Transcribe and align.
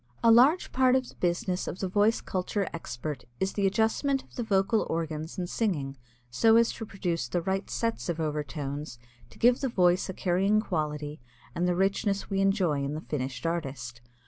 A 0.23 0.31
large 0.31 0.71
part 0.71 0.95
of 0.95 1.07
the 1.07 1.13
business 1.13 1.67
of 1.67 1.77
the 1.77 1.87
voice 1.87 2.21
culture 2.21 2.67
expert 2.73 3.25
is 3.39 3.53
the 3.53 3.67
adjustment 3.67 4.23
of 4.23 4.33
the 4.35 4.41
vocal 4.41 4.87
organs 4.89 5.37
in 5.37 5.45
singing 5.45 5.95
so 6.31 6.55
as 6.55 6.71
to 6.71 6.87
produce 6.87 7.27
the 7.27 7.39
right 7.39 7.69
sets 7.69 8.09
of 8.09 8.19
overtones 8.19 8.97
to 9.29 9.37
give 9.37 9.61
the 9.61 9.69
voice 9.69 10.09
a 10.09 10.13
carrying 10.15 10.59
quality 10.59 11.19
and 11.53 11.67
the 11.67 11.75
richness 11.75 12.31
we 12.31 12.41
enjoy 12.41 12.83
in 12.83 12.95
the 12.95 13.01
finished 13.01 13.45
artist. 13.45 14.01